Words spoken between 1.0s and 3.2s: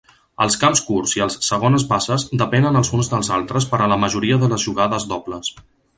i els segones bases depenen els uns